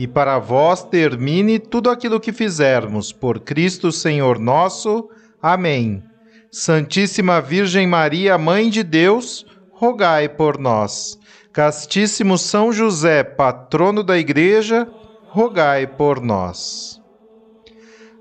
e 0.00 0.06
para 0.06 0.38
vós 0.38 0.82
termine 0.82 1.58
tudo 1.58 1.90
aquilo 1.90 2.18
que 2.18 2.32
fizermos, 2.32 3.12
por 3.12 3.38
Cristo 3.38 3.92
Senhor 3.92 4.38
nosso. 4.38 5.10
Amém. 5.42 6.02
Santíssima 6.50 7.38
Virgem 7.38 7.86
Maria, 7.86 8.38
Mãe 8.38 8.70
de 8.70 8.82
Deus, 8.82 9.44
rogai 9.70 10.26
por 10.26 10.58
nós. 10.58 11.18
Castíssimo 11.52 12.38
São 12.38 12.72
José, 12.72 13.22
patrono 13.22 14.02
da 14.02 14.16
Igreja, 14.16 14.88
rogai 15.28 15.86
por 15.86 16.18
nós. 16.18 16.98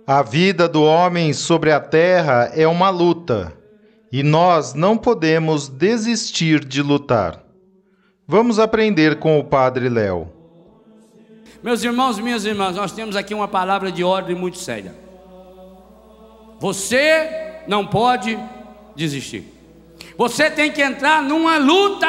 A 0.06 0.22
vida 0.22 0.68
do 0.68 0.84
homem 0.84 1.32
sobre 1.32 1.72
a 1.72 1.80
terra 1.80 2.52
é 2.54 2.68
uma 2.68 2.90
luta, 2.90 3.54
e 4.12 4.22
nós 4.22 4.74
não 4.74 4.98
podemos 4.98 5.70
desistir 5.70 6.60
de 6.66 6.82
lutar. 6.82 7.42
Vamos 8.28 8.60
aprender 8.60 9.18
com 9.18 9.40
o 9.40 9.46
Padre 9.46 9.88
Léo. 9.88 10.39
Meus 11.62 11.84
irmãos 11.84 12.18
minhas 12.20 12.46
irmãs, 12.46 12.76
nós 12.76 12.92
temos 12.92 13.16
aqui 13.16 13.34
uma 13.34 13.48
palavra 13.48 13.92
de 13.92 14.04
ordem 14.04 14.36
muito 14.36 14.58
séria. 14.58 14.96
Você 16.60 17.62
não 17.68 17.86
pode 17.86 18.40
desistir. 18.96 19.44
Você 20.18 20.50
tem 20.50 20.72
que 20.72 20.82
entrar 20.82 21.22
numa 21.22 21.58
luta. 21.58 22.08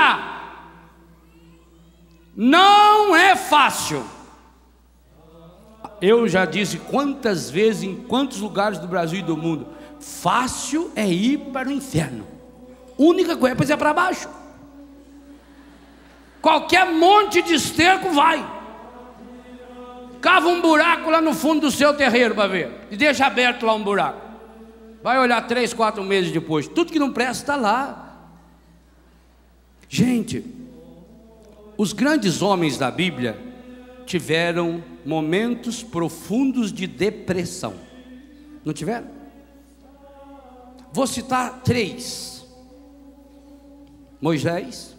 Não 2.37 3.15
é 3.15 3.35
fácil. 3.35 4.05
Eu 6.01 6.27
já 6.29 6.45
disse 6.45 6.79
quantas 6.79 7.51
vezes, 7.51 7.83
em 7.83 7.97
quantos 7.97 8.41
lugares 8.41 8.79
do 8.79 8.87
Brasil 8.87 9.19
e 9.19 9.23
do 9.23 9.37
mundo, 9.37 9.69
fácil 10.01 10.91
é 10.95 11.07
ir 11.07 11.39
para 11.53 11.69
o 11.69 11.73
inferno. 11.73 12.27
Única 12.97 13.37
coisa 13.37 13.75
é 13.75 13.77
para 13.77 13.93
baixo. 13.93 14.29
Qualquer 16.41 16.87
monte 16.87 17.43
de 17.43 17.55
esterco 17.55 18.11
vai. 18.11 18.60
Cava 20.21 20.49
um 20.49 20.61
buraco 20.61 21.11
lá 21.11 21.21
no 21.21 21.35
fundo 21.35 21.63
do 21.63 21.71
seu 21.71 21.95
terreiro 21.95 22.35
para 22.35 22.49
ver. 22.49 22.71
E 22.91 22.97
deixa 22.97 23.27
aberto 23.27 23.65
lá 23.65 23.75
um 23.75 23.83
buraco. 23.83 24.21
Vai 25.03 25.19
olhar 25.19 25.47
três, 25.47 25.73
quatro 25.73 26.05
meses 26.05 26.31
depois. 26.31 26.69
Tudo 26.69 26.93
que 26.93 26.99
não 26.99 27.13
presta 27.13 27.43
está 27.43 27.57
lá. 27.57 28.29
Gente, 29.89 30.45
os 31.77 31.93
grandes 31.93 32.43
homens 32.43 32.77
da 32.77 32.91
Bíblia 32.91 33.39
tiveram 34.05 34.85
momentos 35.05 35.83
profundos 35.83 36.73
de 36.73 36.87
depressão. 36.87 37.75
Não 38.65 38.75
tiveram? 38.75 39.09
Vou 40.93 41.07
citar 41.07 41.63
três: 41.63 42.45
Moisés. 44.21 44.97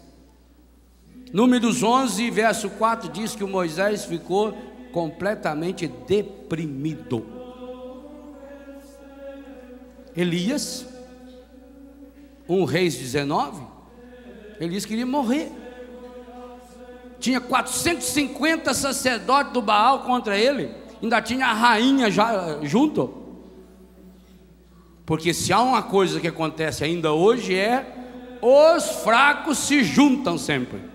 Números 1.32 1.82
11, 1.82 2.28
verso 2.30 2.68
4 2.68 3.10
diz 3.10 3.34
que 3.34 3.42
o 3.44 3.48
Moisés 3.48 4.04
ficou 4.04 4.54
completamente 4.92 5.88
deprimido. 5.88 7.24
Elias, 10.14 10.86
um 12.48 12.64
reis 12.64 12.94
19, 12.94 13.62
Elias 14.60 14.84
queria 14.84 15.06
morrer. 15.06 15.50
Tinha 17.18 17.40
450 17.40 18.74
sacerdotes 18.74 19.52
do 19.52 19.62
Baal 19.62 20.00
contra 20.00 20.36
ele, 20.38 20.70
ainda 21.02 21.22
tinha 21.22 21.46
a 21.46 21.52
rainha 21.52 22.10
já 22.10 22.60
junto. 22.62 23.22
Porque 25.06 25.32
se 25.32 25.52
há 25.52 25.60
uma 25.60 25.82
coisa 25.82 26.20
que 26.20 26.28
acontece 26.28 26.84
ainda 26.84 27.12
hoje 27.12 27.54
é 27.54 27.98
os 28.40 29.02
fracos 29.02 29.58
se 29.58 29.84
juntam 29.84 30.36
sempre. 30.36 30.91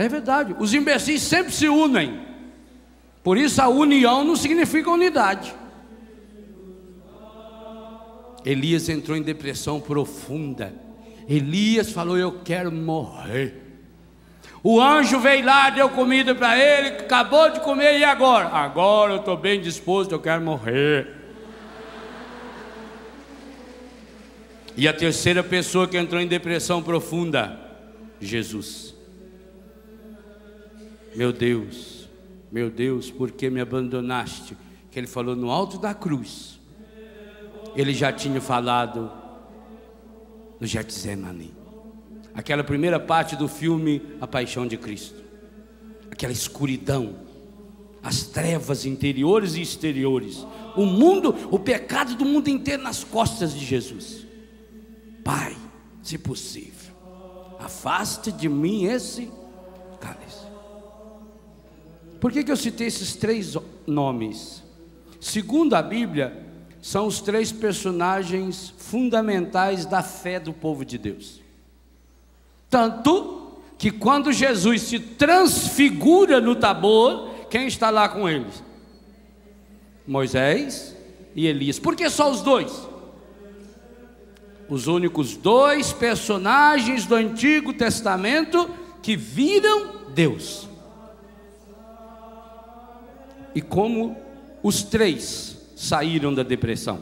É 0.00 0.08
verdade. 0.08 0.56
Os 0.58 0.72
imbecis 0.72 1.20
sempre 1.20 1.52
se 1.52 1.68
unem. 1.68 2.22
Por 3.22 3.36
isso 3.36 3.60
a 3.60 3.68
união 3.68 4.24
não 4.24 4.34
significa 4.34 4.90
unidade. 4.90 5.54
Elias 8.42 8.88
entrou 8.88 9.14
em 9.14 9.20
depressão 9.20 9.78
profunda. 9.78 10.72
Elias 11.28 11.92
falou: 11.92 12.16
Eu 12.16 12.40
quero 12.42 12.72
morrer. 12.72 13.60
O 14.62 14.80
anjo 14.80 15.20
veio 15.20 15.44
lá, 15.44 15.68
deu 15.68 15.90
comida 15.90 16.34
para 16.34 16.58
ele, 16.58 17.00
acabou 17.00 17.50
de 17.50 17.60
comer, 17.60 17.98
e 17.98 18.04
agora? 18.04 18.48
Agora 18.48 19.12
eu 19.12 19.18
estou 19.18 19.36
bem 19.36 19.60
disposto, 19.60 20.12
eu 20.12 20.18
quero 20.18 20.40
morrer. 20.40 21.14
E 24.74 24.88
a 24.88 24.94
terceira 24.94 25.44
pessoa 25.44 25.86
que 25.86 25.98
entrou 25.98 26.22
em 26.22 26.26
depressão 26.26 26.82
profunda, 26.82 27.60
Jesus. 28.18 28.89
Meu 31.14 31.32
Deus, 31.32 32.08
meu 32.50 32.70
Deus, 32.70 33.10
por 33.10 33.30
que 33.30 33.50
me 33.50 33.60
abandonaste? 33.60 34.56
Que 34.90 34.98
ele 34.98 35.06
falou 35.06 35.36
no 35.36 35.50
alto 35.50 35.78
da 35.78 35.94
cruz. 35.94 36.58
Ele 37.76 37.94
já 37.94 38.12
tinha 38.12 38.40
falado 38.40 39.10
no 40.58 40.66
Getsemane. 40.66 41.54
Aquela 42.34 42.62
primeira 42.62 42.98
parte 42.98 43.36
do 43.36 43.48
filme 43.48 44.02
A 44.20 44.26
Paixão 44.26 44.66
de 44.66 44.76
Cristo. 44.76 45.22
Aquela 46.10 46.32
escuridão, 46.32 47.16
as 48.02 48.22
trevas 48.24 48.84
interiores 48.84 49.54
e 49.54 49.62
exteriores, 49.62 50.46
o 50.76 50.84
mundo, 50.86 51.34
o 51.50 51.58
pecado 51.58 52.14
do 52.14 52.24
mundo 52.24 52.48
inteiro 52.48 52.82
nas 52.82 53.04
costas 53.04 53.52
de 53.52 53.64
Jesus. 53.64 54.26
Pai, 55.24 55.56
se 56.02 56.18
possível, 56.18 56.94
afaste 57.58 58.32
de 58.32 58.48
mim 58.48 58.84
esse 58.84 59.30
cálice. 60.00 60.50
Por 62.20 62.30
que, 62.30 62.44
que 62.44 62.52
eu 62.52 62.56
citei 62.56 62.86
esses 62.86 63.16
três 63.16 63.56
nomes? 63.86 64.62
Segundo 65.18 65.74
a 65.74 65.82
Bíblia, 65.82 66.46
são 66.82 67.06
os 67.06 67.20
três 67.20 67.50
personagens 67.50 68.74
fundamentais 68.76 69.86
da 69.86 70.02
fé 70.02 70.38
do 70.38 70.52
povo 70.52 70.84
de 70.84 70.98
Deus. 70.98 71.40
Tanto 72.68 73.58
que 73.78 73.90
quando 73.90 74.32
Jesus 74.32 74.82
se 74.82 74.98
transfigura 74.98 76.40
no 76.40 76.54
Tabor, 76.54 77.30
quem 77.48 77.66
está 77.66 77.88
lá 77.88 78.08
com 78.08 78.28
eles? 78.28 78.62
Moisés 80.06 80.94
e 81.34 81.46
Elias. 81.46 81.78
Por 81.78 81.96
que 81.96 82.08
só 82.10 82.30
os 82.30 82.42
dois? 82.42 82.88
Os 84.68 84.86
únicos 84.86 85.36
dois 85.36 85.92
personagens 85.92 87.06
do 87.06 87.14
Antigo 87.14 87.72
Testamento 87.72 88.68
que 89.02 89.16
viram 89.16 90.10
Deus 90.14 90.69
e 93.54 93.60
como 93.60 94.16
os 94.62 94.82
três 94.82 95.56
saíram 95.76 96.34
da 96.34 96.42
depressão. 96.42 97.00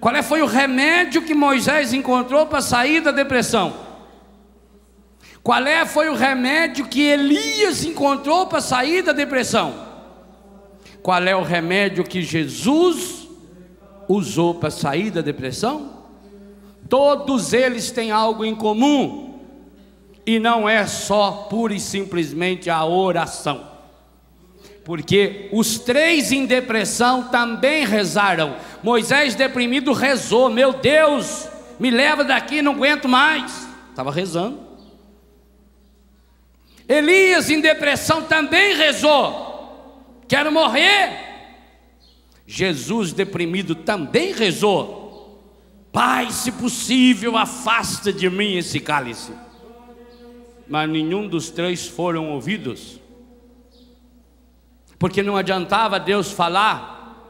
Qual 0.00 0.14
é, 0.14 0.22
foi 0.22 0.40
o 0.40 0.46
remédio 0.46 1.22
que 1.22 1.34
Moisés 1.34 1.92
encontrou 1.92 2.46
para 2.46 2.62
sair 2.62 3.02
da 3.02 3.10
depressão? 3.10 3.74
Qual 5.42 5.66
é, 5.66 5.84
foi 5.84 6.08
o 6.08 6.14
remédio 6.14 6.86
que 6.86 7.02
Elias 7.02 7.84
encontrou 7.84 8.46
para 8.46 8.60
sair 8.60 9.02
da 9.02 9.12
depressão? 9.12 9.88
Qual 11.02 11.22
é 11.22 11.36
o 11.36 11.42
remédio 11.42 12.04
que 12.04 12.22
Jesus 12.22 13.28
usou 14.08 14.54
para 14.54 14.70
sair 14.70 15.10
da 15.10 15.20
depressão? 15.20 15.98
Todos 16.88 17.52
eles 17.52 17.90
têm 17.90 18.10
algo 18.10 18.44
em 18.44 18.54
comum, 18.54 19.38
e 20.26 20.38
não 20.38 20.68
é 20.68 20.86
só 20.86 21.46
pura 21.50 21.74
e 21.74 21.80
simplesmente 21.80 22.68
a 22.70 22.84
oração 22.84 23.70
porque 24.84 25.48
os 25.52 25.78
três 25.78 26.32
em 26.32 26.46
depressão 26.46 27.24
também 27.24 27.84
rezaram, 27.84 28.56
Moisés, 28.82 29.34
deprimido, 29.34 29.92
rezou: 29.92 30.48
Meu 30.48 30.72
Deus, 30.72 31.48
me 31.78 31.90
leva 31.90 32.24
daqui, 32.24 32.62
não 32.62 32.72
aguento 32.72 33.08
mais. 33.08 33.68
Estava 33.90 34.10
rezando. 34.10 34.58
Elias, 36.88 37.50
em 37.50 37.60
depressão, 37.60 38.22
também 38.22 38.74
rezou: 38.74 40.02
Quero 40.26 40.50
morrer. 40.50 41.28
Jesus, 42.46 43.12
deprimido, 43.12 43.74
também 43.74 44.32
rezou: 44.32 45.40
Pai, 45.92 46.30
se 46.30 46.52
possível, 46.52 47.36
afasta 47.36 48.12
de 48.12 48.30
mim 48.30 48.56
esse 48.56 48.80
cálice. 48.80 49.32
Mas 50.66 50.88
nenhum 50.88 51.28
dos 51.28 51.50
três 51.50 51.86
foram 51.86 52.30
ouvidos 52.30 52.99
porque 55.00 55.22
não 55.22 55.34
adiantava 55.34 55.98
Deus 55.98 56.30
falar, 56.30 57.24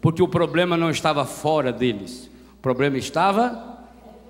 porque 0.00 0.20
o 0.20 0.26
problema 0.26 0.76
não 0.76 0.90
estava 0.90 1.24
fora 1.24 1.72
deles, 1.72 2.28
o 2.54 2.60
problema 2.60 2.98
estava 2.98 3.78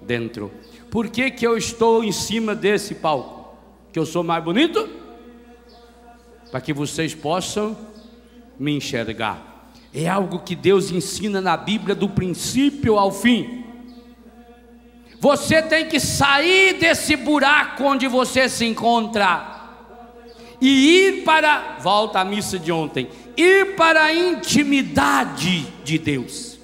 dentro. 0.03 0.53
Por 0.91 1.09
que, 1.09 1.31
que 1.31 1.47
eu 1.47 1.57
estou 1.57 2.05
em 2.05 2.13
cima 2.13 2.55
desse 2.55 2.97
palco? 2.97 3.57
Que 3.91 3.99
eu 3.99 4.05
sou 4.05 4.23
mais 4.23 4.45
bonito? 4.45 4.87
Para 6.51 6.61
que 6.61 6.75
vocês 6.75 7.15
possam 7.15 7.75
me 8.59 8.77
enxergar. 8.77 9.71
É 9.95 10.07
algo 10.07 10.41
que 10.41 10.55
Deus 10.55 10.91
ensina 10.91 11.41
na 11.41 11.57
Bíblia 11.57 11.95
do 11.95 12.11
princípio 12.11 12.99
ao 12.99 13.11
fim. 13.11 13.65
Você 15.19 15.63
tem 15.63 15.89
que 15.89 15.99
sair 15.99 16.75
desse 16.75 17.17
buraco 17.17 17.85
onde 17.85 18.07
você 18.07 18.51
se 18.51 18.67
encontra 18.67 19.56
e 20.61 20.69
ir 20.69 21.25
para, 21.25 21.79
volta 21.81 22.21
à 22.21 22.25
missa 22.25 22.59
de 22.59 22.73
ontem, 22.73 23.09
ir 23.37 23.77
para 23.77 24.05
a 24.05 24.15
intimidade 24.15 25.67
de 25.85 25.99
Deus. 25.99 26.59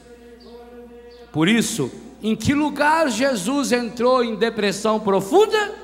Por 1.32 1.48
isso, 1.48 1.90
em 2.22 2.36
que 2.36 2.54
lugar 2.54 3.10
Jesus 3.10 3.72
entrou 3.72 4.22
em 4.22 4.36
depressão 4.36 5.00
profunda? 5.00 5.74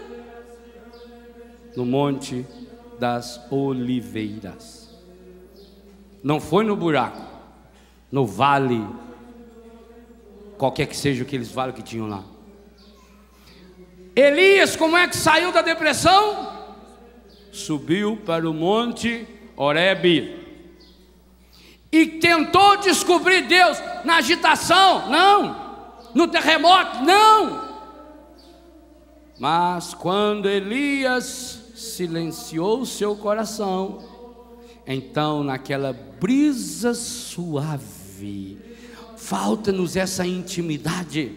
No 1.77 1.85
Monte 1.85 2.47
das 2.99 3.41
Oliveiras. 3.51 4.89
Não 6.23 6.41
foi 6.41 6.65
no 6.65 6.75
buraco, 6.75 7.23
no 8.11 8.27
vale, 8.27 8.85
qualquer 10.57 10.87
que 10.87 10.97
seja 10.97 11.23
aqueles 11.23 11.51
vales 11.51 11.75
que 11.75 11.83
tinham 11.83 12.09
lá. 12.09 12.25
Elias, 14.15 14.75
como 14.75 14.97
é 14.97 15.07
que 15.07 15.17
saiu 15.17 15.53
da 15.53 15.63
depressão? 15.63 16.58
Subiu 17.53 18.17
para 18.25 18.49
o 18.49 18.55
monte 18.55 19.27
Horebe 19.57 20.49
e 21.91 22.07
tentou 22.07 22.77
descobrir 22.77 23.43
Deus 23.43 23.79
na 24.05 24.17
agitação, 24.17 25.09
não, 25.09 26.11
no 26.15 26.29
terremoto, 26.29 27.03
não. 27.03 27.67
Mas 29.39 29.95
quando 29.95 30.49
Elias 30.49 31.73
silenciou 31.75 32.85
seu 32.85 33.17
coração, 33.17 34.03
então 34.87 35.43
naquela 35.43 35.93
brisa 35.93 36.93
suave, 36.93 38.59
falta-nos 39.17 39.97
essa 39.97 40.27
intimidade. 40.27 41.33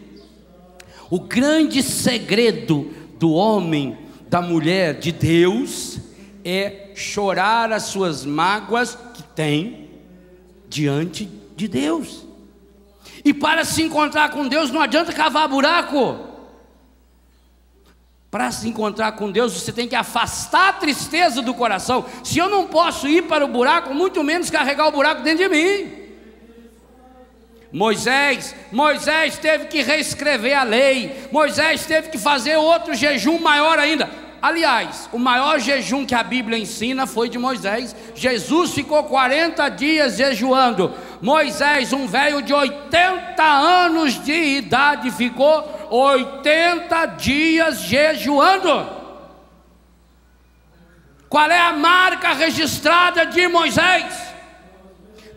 O 1.09 1.19
grande 1.19 1.83
segredo 1.83 2.91
do 3.19 3.31
homem, 3.31 3.97
da 4.31 4.41
mulher, 4.41 4.97
de 4.97 5.11
Deus, 5.11 5.99
é 6.45 6.91
chorar 6.95 7.69
as 7.73 7.83
suas 7.83 8.23
mágoas 8.23 8.97
que 9.13 9.21
tem 9.21 9.89
diante 10.69 11.25
de 11.53 11.67
Deus. 11.67 12.25
E 13.25 13.33
para 13.33 13.65
se 13.65 13.83
encontrar 13.83 14.31
com 14.31 14.47
Deus 14.47 14.71
não 14.71 14.79
adianta 14.79 15.11
cavar 15.11 15.49
buraco. 15.49 16.17
Para 18.31 18.49
se 18.51 18.69
encontrar 18.69 19.11
com 19.11 19.29
Deus, 19.29 19.51
você 19.51 19.73
tem 19.73 19.85
que 19.85 19.95
afastar 19.95 20.69
a 20.69 20.73
tristeza 20.73 21.41
do 21.41 21.53
coração. 21.53 22.05
Se 22.23 22.39
eu 22.39 22.47
não 22.47 22.67
posso 22.67 23.09
ir 23.09 23.23
para 23.23 23.43
o 23.43 23.49
buraco, 23.49 23.93
muito 23.93 24.23
menos 24.23 24.49
carregar 24.49 24.87
o 24.87 24.93
buraco 24.93 25.23
dentro 25.23 25.43
de 25.43 25.49
mim. 25.49 26.01
Moisés, 27.69 28.55
Moisés 28.71 29.37
teve 29.37 29.65
que 29.65 29.81
reescrever 29.81 30.57
a 30.57 30.63
lei. 30.63 31.27
Moisés 31.33 31.85
teve 31.85 32.07
que 32.07 32.17
fazer 32.17 32.55
outro 32.55 32.93
jejum 32.93 33.37
maior 33.39 33.77
ainda. 33.77 34.20
Aliás, 34.41 35.07
o 35.13 35.19
maior 35.19 35.59
jejum 35.59 36.03
que 36.03 36.15
a 36.15 36.23
Bíblia 36.23 36.57
ensina 36.57 37.05
foi 37.05 37.29
de 37.29 37.37
Moisés. 37.37 37.95
Jesus 38.15 38.73
ficou 38.73 39.03
40 39.03 39.69
dias 39.69 40.17
jejuando. 40.17 40.91
Moisés, 41.21 41.93
um 41.93 42.07
velho 42.07 42.41
de 42.41 42.51
80 42.51 43.43
anos 43.43 44.23
de 44.23 44.33
idade, 44.33 45.11
ficou 45.11 45.87
80 45.91 47.05
dias 47.05 47.81
jejuando. 47.81 48.89
Qual 51.29 51.49
é 51.49 51.59
a 51.59 51.73
marca 51.73 52.33
registrada 52.33 53.27
de 53.27 53.47
Moisés? 53.47 54.33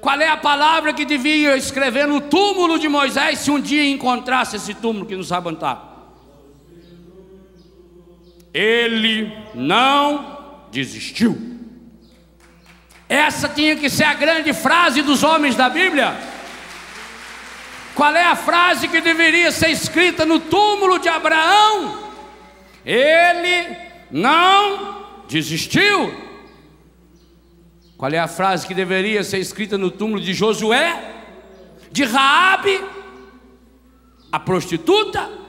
Qual 0.00 0.18
é 0.18 0.28
a 0.28 0.36
palavra 0.36 0.94
que 0.94 1.04
devia 1.04 1.56
escrever 1.56 2.08
no 2.08 2.22
túmulo 2.22 2.78
de 2.78 2.88
Moisés 2.88 3.40
se 3.40 3.50
um 3.50 3.60
dia 3.60 3.86
encontrasse 3.90 4.56
esse 4.56 4.72
túmulo 4.72 5.04
que 5.04 5.14
não 5.14 5.22
sabe 5.22 5.48
onde 5.48 5.58
está? 5.58 5.93
Ele 8.54 9.36
não 9.52 10.64
desistiu. 10.70 11.36
Essa 13.08 13.48
tinha 13.48 13.74
que 13.74 13.90
ser 13.90 14.04
a 14.04 14.14
grande 14.14 14.52
frase 14.52 15.02
dos 15.02 15.24
homens 15.24 15.56
da 15.56 15.68
Bíblia. 15.68 16.16
Qual 17.96 18.14
é 18.14 18.24
a 18.24 18.36
frase 18.36 18.88
que 18.88 19.00
deveria 19.00 19.50
ser 19.50 19.70
escrita 19.70 20.24
no 20.24 20.38
túmulo 20.38 20.98
de 20.98 21.08
Abraão? 21.08 22.12
Ele 22.86 23.76
não 24.10 25.04
desistiu. 25.28 26.22
Qual 27.96 28.10
é 28.10 28.18
a 28.18 28.28
frase 28.28 28.66
que 28.66 28.74
deveria 28.74 29.22
ser 29.24 29.38
escrita 29.38 29.76
no 29.76 29.90
túmulo 29.90 30.20
de 30.20 30.32
Josué? 30.32 31.12
De 31.90 32.04
Raabe, 32.04 32.82
a 34.32 34.40
prostituta? 34.40 35.43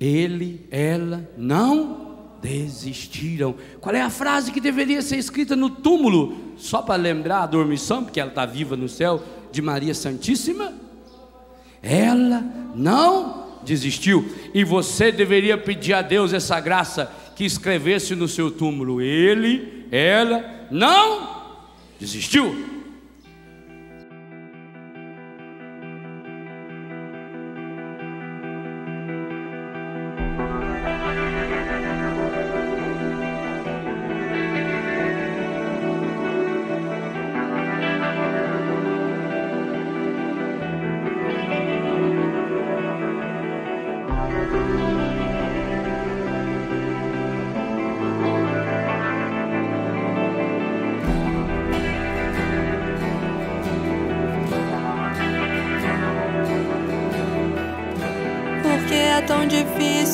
Ele, 0.00 0.66
ela 0.70 1.28
não 1.36 2.06
desistiram. 2.42 3.54
Qual 3.80 3.94
é 3.94 4.00
a 4.00 4.10
frase 4.10 4.52
que 4.52 4.60
deveria 4.60 5.02
ser 5.02 5.16
escrita 5.16 5.56
no 5.56 5.70
túmulo? 5.70 6.54
Só 6.56 6.82
para 6.82 7.00
lembrar 7.00 7.42
a 7.42 7.46
dormição, 7.46 8.04
porque 8.04 8.20
ela 8.20 8.30
está 8.30 8.46
viva 8.46 8.76
no 8.76 8.88
céu, 8.88 9.22
de 9.50 9.62
Maria 9.62 9.94
Santíssima? 9.94 10.74
Ela 11.82 12.44
não 12.74 13.46
desistiu. 13.64 14.24
E 14.54 14.64
você 14.64 15.10
deveria 15.10 15.58
pedir 15.58 15.94
a 15.94 16.02
Deus 16.02 16.32
essa 16.32 16.60
graça 16.60 17.10
que 17.34 17.44
escrevesse 17.44 18.14
no 18.14 18.28
seu 18.28 18.50
túmulo: 18.50 19.00
Ele, 19.00 19.86
ela 19.90 20.44
não 20.70 21.46
desistiu. 21.98 22.75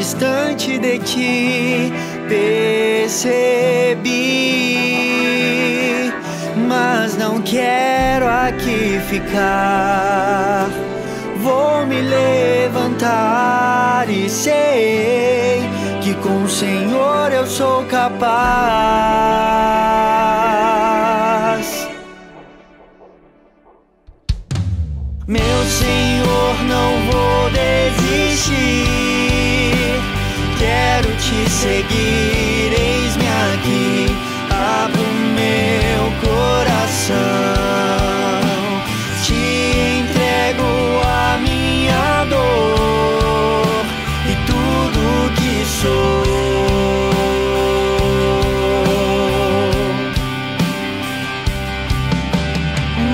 distante 0.00 0.78
de 0.78 0.98
ti. 1.00 1.92
Percebi, 2.26 3.20
mas 6.66 7.16
não 7.18 7.42
quero 7.42 8.26
aqui 8.26 8.98
ficar. 9.10 10.68
Vou 11.42 11.84
me 11.86 12.00
levantar 12.00 13.08
e 14.08 14.30
sei 14.30 15.68
que 16.00 16.14
com 16.14 16.44
o 16.44 16.48
Senhor 16.48 17.30
eu 17.32 17.46
sou 17.46 17.84
capaz. 17.84 18.30
Meu 25.26 25.64
Senhor, 25.80 26.54
não 26.64 26.90
vou 27.10 27.50
desistir. 27.50 28.89
Seguir, 31.60 32.72
eis-me 32.72 33.28
aqui. 33.52 34.16
Abro 34.48 35.04
meu 35.36 36.04
coração, 36.24 37.18
te 39.22 39.34
entrego 40.00 40.70
a 41.04 41.36
minha 41.36 42.24
dor 42.30 43.84
e 44.26 44.34
tudo 44.46 45.00
que 45.36 45.66
sou. 45.66 46.24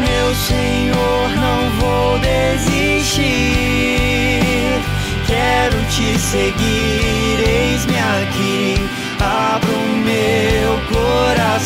Meu 0.07 0.29
Senhor, 0.37 1.29
não 1.35 1.71
vou 1.81 2.19
desistir. 2.21 3.27
Quero 5.27 5.79
te 5.91 6.17
seguir, 6.21 7.06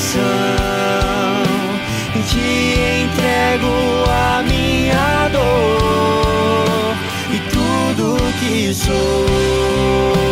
coração 0.01 1.43
e 2.17 2.23
te 2.23 3.05
entrego 3.05 4.05
a 4.09 4.43
minha 4.43 5.29
dor 5.29 6.97
e 7.31 7.39
tudo 7.51 8.17
que 8.41 8.73
sou. 8.73 10.30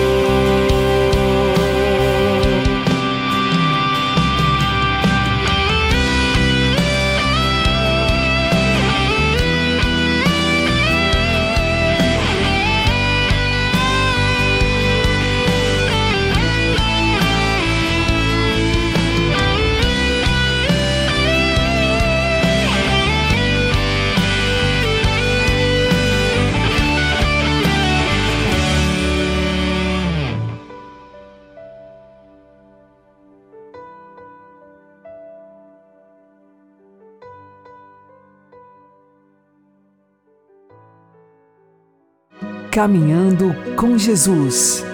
Caminhando 42.71 43.55
com 43.77 43.97
Jesus 43.97 44.85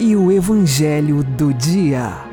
e 0.00 0.16
o 0.16 0.32
Evangelho 0.32 1.22
do 1.22 1.52
Dia. 1.52 2.24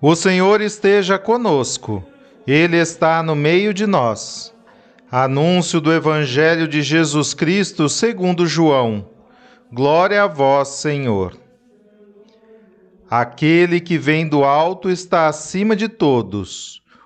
O 0.00 0.14
Senhor 0.14 0.60
esteja 0.60 1.18
conosco, 1.18 2.04
Ele 2.46 2.76
está 2.76 3.20
no 3.20 3.34
meio 3.34 3.74
de 3.74 3.84
nós. 3.84 4.54
Anúncio 5.10 5.80
do 5.80 5.92
Evangelho 5.92 6.68
de 6.68 6.82
Jesus 6.82 7.34
Cristo 7.34 7.88
segundo 7.88 8.46
João. 8.46 9.08
Glória 9.72 10.22
a 10.22 10.28
vós, 10.28 10.68
Senhor. 10.68 11.36
Aquele 13.10 13.80
que 13.80 13.98
vem 13.98 14.28
do 14.28 14.44
alto 14.44 14.88
está 14.88 15.26
acima 15.26 15.74
de 15.74 15.88
todos. 15.88 16.80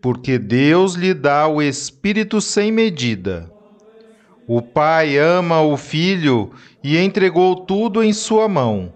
porque 0.00 0.38
Deus 0.38 0.94
lhe 0.94 1.12
dá 1.12 1.48
o 1.48 1.60
Espírito 1.60 2.40
sem 2.40 2.70
medida. 2.70 3.50
O 4.46 4.62
Pai 4.62 5.18
ama 5.18 5.60
o 5.60 5.76
Filho 5.76 6.52
e 6.82 6.96
entregou 6.96 7.56
tudo 7.66 8.02
em 8.02 8.12
sua 8.12 8.48
mão. 8.48 8.92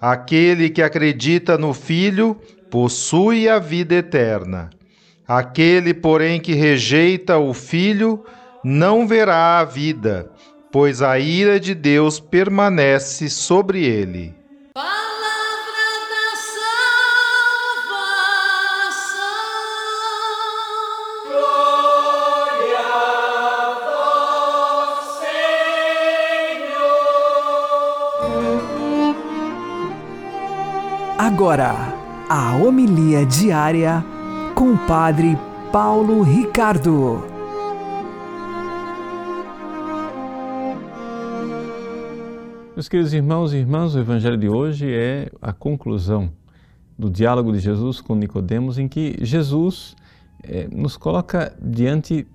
Aquele 0.00 0.68
que 0.68 0.82
acredita 0.82 1.56
no 1.56 1.72
Filho 1.72 2.36
possui 2.70 3.48
a 3.48 3.58
vida 3.58 3.94
eterna. 3.94 4.70
Aquele, 5.26 5.94
porém, 5.94 6.40
que 6.40 6.52
rejeita 6.52 7.38
o 7.38 7.54
Filho 7.54 8.24
não 8.64 9.06
verá 9.06 9.60
a 9.60 9.64
vida, 9.64 10.30
pois 10.70 11.00
a 11.00 11.18
ira 11.18 11.58
de 11.58 11.74
Deus 11.74 12.20
permanece 12.20 13.30
sobre 13.30 13.84
ele. 13.84 14.41
Agora, 31.34 31.72
a 32.28 32.54
homilia 32.56 33.24
diária 33.24 34.04
com 34.54 34.74
o 34.74 34.86
Padre 34.86 35.34
Paulo 35.72 36.20
Ricardo. 36.20 37.24
Meus 42.74 42.86
queridos 42.86 43.14
irmãos 43.14 43.54
e 43.54 43.56
irmãs, 43.56 43.94
o 43.94 43.98
evangelho 43.98 44.36
de 44.36 44.46
hoje 44.46 44.92
é 44.92 45.30
a 45.40 45.54
conclusão 45.54 46.30
do 46.98 47.08
diálogo 47.08 47.50
de 47.50 47.60
Jesus 47.60 47.98
com 47.98 48.14
Nicodemos, 48.14 48.78
em 48.78 48.86
que 48.86 49.16
Jesus 49.22 49.96
eh, 50.42 50.68
nos 50.70 50.98
coloca 50.98 51.56
diante 51.58 52.26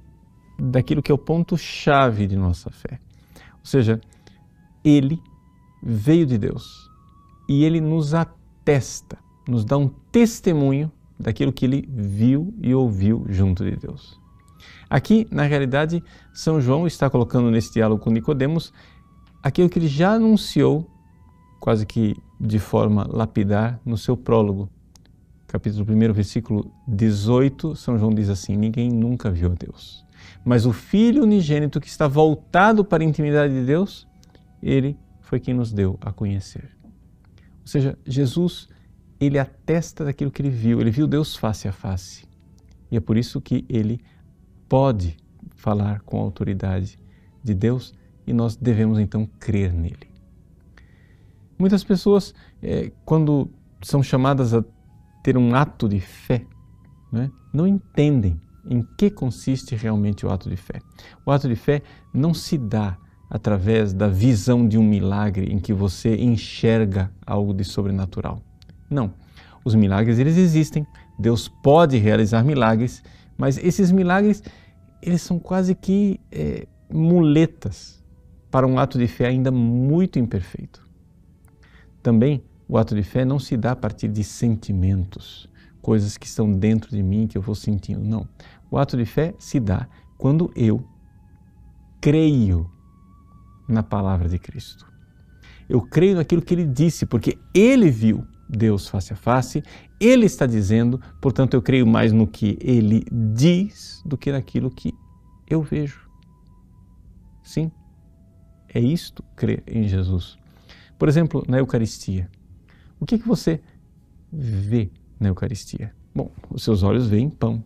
daquilo 0.57 1.03
que 1.03 1.11
é 1.11 1.15
o 1.15 1.19
ponto 1.19 1.55
chave 1.55 2.25
de 2.25 2.35
nossa 2.35 2.71
fé. 2.71 2.99
Ou 3.59 3.65
seja, 3.65 4.01
ele 4.83 5.21
veio 5.83 6.25
de 6.25 6.39
Deus 6.39 6.89
e 7.47 7.63
ele 7.63 7.79
nos 7.79 8.15
atesta, 8.67 9.17
nos 9.47 9.63
dá 9.63 9.77
um 9.77 9.87
testemunho 10.11 10.91
daquilo 11.17 11.53
que 11.53 11.65
ele 11.65 11.87
viu 11.89 12.53
e 12.61 12.75
ouviu 12.75 13.25
junto 13.29 13.63
de 13.63 13.77
Deus. 13.77 14.19
Aqui, 14.89 15.25
na 15.31 15.43
realidade, 15.43 16.03
São 16.33 16.59
João 16.59 16.85
está 16.85 17.09
colocando 17.09 17.49
nesse 17.49 17.73
diálogo 17.73 18.03
com 18.03 18.09
Nicodemos 18.09 18.73
aquilo 19.41 19.69
que 19.69 19.79
ele 19.79 19.87
já 19.87 20.11
anunciou, 20.11 20.85
quase 21.61 21.85
que 21.85 22.15
de 22.39 22.59
forma 22.59 23.07
lapidar, 23.09 23.79
no 23.85 23.97
seu 23.97 24.17
prólogo. 24.17 24.69
Capítulo 25.47 25.85
1, 25.89 26.13
versículo 26.13 26.71
18, 26.87 27.73
São 27.75 27.97
João 27.97 28.13
diz 28.13 28.29
assim: 28.29 28.57
Ninguém 28.57 28.91
nunca 28.91 29.31
viu 29.31 29.51
a 29.51 29.55
Deus. 29.55 30.05
Mas 30.43 30.65
o 30.65 30.73
Filho 30.73 31.23
unigênito 31.23 31.79
que 31.79 31.87
está 31.87 32.07
voltado 32.07 32.83
para 32.83 33.01
a 33.01 33.05
intimidade 33.05 33.53
de 33.53 33.65
Deus, 33.65 34.07
ele 34.61 34.97
foi 35.21 35.39
quem 35.39 35.53
nos 35.53 35.71
deu 35.71 35.97
a 36.01 36.11
conhecer. 36.11 36.76
Ou 37.67 37.69
seja, 37.69 37.99
Jesus, 38.05 38.69
ele 39.19 39.37
atesta 39.37 40.05
daquilo 40.05 40.31
que 40.31 40.41
ele 40.41 40.49
viu, 40.49 40.79
ele 40.79 40.89
viu 40.89 41.05
Deus 41.05 41.35
face 41.35 41.67
a 41.67 41.73
face. 41.73 42.25
E 42.89 42.95
é 42.95 42.99
por 43.01 43.17
isso 43.17 43.41
que 43.41 43.65
ele 43.67 43.99
pode 44.69 45.17
falar 45.57 45.99
com 45.99 46.17
a 46.17 46.21
autoridade 46.21 46.97
de 47.43 47.53
Deus 47.53 47.93
e 48.25 48.31
nós 48.31 48.55
devemos 48.55 48.97
então 48.99 49.29
crer 49.37 49.73
nele. 49.73 50.09
Muitas 51.59 51.83
pessoas, 51.83 52.33
eh, 52.63 52.93
quando 53.03 53.49
são 53.81 54.01
chamadas 54.01 54.53
a 54.53 54.63
ter 55.21 55.37
um 55.37 55.53
ato 55.53 55.89
de 55.89 55.99
fé, 55.99 56.45
né, 57.11 57.29
não 57.51 57.67
entendem 57.67 58.39
em 58.63 58.81
que 58.97 59.09
consiste 59.09 59.75
realmente 59.75 60.25
o 60.25 60.31
ato 60.31 60.49
de 60.49 60.55
fé. 60.55 60.79
O 61.25 61.31
ato 61.31 61.49
de 61.49 61.55
fé 61.57 61.81
não 62.13 62.33
se 62.33 62.57
dá 62.57 62.97
através 63.29 63.93
da 63.93 64.07
visão 64.07 64.67
de 64.67 64.77
um 64.77 64.83
milagre 64.83 65.51
em 65.51 65.59
que 65.59 65.73
você 65.73 66.15
enxerga 66.15 67.11
algo 67.25 67.53
de 67.53 67.63
sobrenatural. 67.63 68.41
Não. 68.89 69.13
Os 69.65 69.75
milagres 69.75 70.17
eles 70.17 70.37
existem, 70.37 70.87
Deus 71.19 71.47
pode 71.47 71.97
realizar 71.97 72.43
milagres, 72.43 73.03
mas 73.37 73.57
esses 73.57 73.91
milagres 73.91 74.41
eles 75.01 75.21
são 75.21 75.37
quase 75.37 75.75
que 75.75 76.19
é, 76.31 76.65
muletas 76.89 78.01
para 78.49 78.65
um 78.65 78.79
ato 78.79 78.97
de 78.97 79.07
fé 79.07 79.27
ainda 79.27 79.51
muito 79.51 80.17
imperfeito. 80.17 80.87
Também 82.01 82.41
o 82.67 82.77
ato 82.77 82.95
de 82.95 83.03
fé 83.03 83.25
não 83.25 83.39
se 83.39 83.57
dá 83.57 83.71
a 83.71 83.75
partir 83.75 84.07
de 84.07 84.23
sentimentos, 84.23 85.49
coisas 85.81 86.17
que 86.17 86.25
estão 86.25 86.51
dentro 86.51 86.89
de 86.89 87.03
mim 87.03 87.27
que 87.27 87.37
eu 87.37 87.41
vou 87.41 87.55
sentindo. 87.55 88.01
Não. 88.01 88.27
O 88.71 88.77
ato 88.77 88.95
de 88.95 89.05
fé 89.05 89.33
se 89.37 89.59
dá 89.59 89.87
quando 90.17 90.51
eu 90.55 90.83
creio 91.99 92.69
na 93.67 93.83
palavra 93.83 94.29
de 94.29 94.39
Cristo. 94.39 94.85
Eu 95.69 95.81
creio 95.81 96.15
naquilo 96.15 96.41
que 96.41 96.53
ele 96.53 96.65
disse, 96.65 97.05
porque 97.05 97.37
ele 97.53 97.89
viu 97.89 98.25
Deus 98.49 98.87
face 98.87 99.11
a 99.11 99.15
face, 99.15 99.63
ele 99.99 100.25
está 100.25 100.45
dizendo, 100.45 101.01
portanto 101.21 101.53
eu 101.53 101.61
creio 101.61 101.85
mais 101.85 102.13
no 102.13 102.25
que 102.25 102.57
ele 102.61 103.03
diz 103.11 104.01
do 104.05 104.17
que 104.17 104.31
naquilo 104.31 104.71
que 104.71 104.93
eu 105.49 105.61
vejo. 105.61 106.07
Sim, 107.43 107.71
é 108.73 108.79
isto 108.79 109.23
crer 109.35 109.63
em 109.67 109.87
Jesus. 109.87 110.37
Por 110.97 111.07
exemplo, 111.07 111.43
na 111.47 111.59
Eucaristia. 111.59 112.29
O 112.99 113.05
que, 113.05 113.17
que 113.19 113.27
você 113.27 113.61
vê 114.31 114.91
na 115.19 115.29
Eucaristia? 115.29 115.93
Bom, 116.13 116.31
os 116.49 116.63
seus 116.63 116.83
olhos 116.83 117.07
veem 117.07 117.29
pão. 117.29 117.63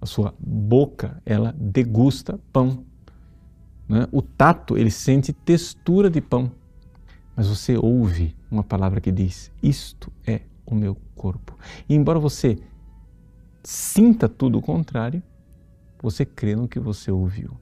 A 0.00 0.06
sua 0.06 0.34
boca, 0.38 1.22
ela 1.24 1.54
degusta 1.58 2.38
pão. 2.52 2.84
Né? 3.88 4.06
O 4.10 4.22
tato, 4.22 4.76
ele 4.76 4.90
sente 4.90 5.32
textura 5.32 6.10
de 6.10 6.20
pão. 6.20 6.50
Mas 7.36 7.48
você 7.48 7.76
ouve 7.76 8.34
uma 8.50 8.62
palavra 8.62 9.00
que 9.00 9.10
diz: 9.10 9.50
Isto 9.62 10.12
é 10.26 10.42
o 10.64 10.74
meu 10.74 10.96
corpo. 11.14 11.56
E 11.88 11.94
embora 11.94 12.18
você 12.18 12.58
sinta 13.62 14.28
tudo 14.28 14.58
o 14.58 14.62
contrário, 14.62 15.22
você 16.00 16.24
crê 16.24 16.54
no 16.54 16.68
que 16.68 16.78
você 16.78 17.10
ouviu. 17.10 17.56